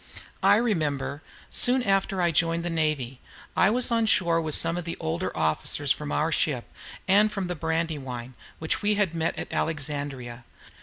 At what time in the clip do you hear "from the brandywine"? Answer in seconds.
7.31-8.33